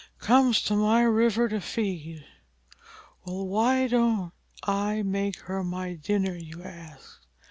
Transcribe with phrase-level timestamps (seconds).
[0.17, 2.25] comes to my river to feed.
[3.23, 6.33] Well, why don't I make her my dinner?
[6.33, 7.21] you ask.